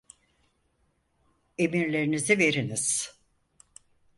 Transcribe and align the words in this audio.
Emirlerinizi 1.57 2.39
veriniz! 2.39 3.17